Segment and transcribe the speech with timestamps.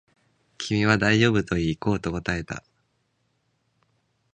[0.57, 2.63] 君は大丈夫と言い、行こうと答えた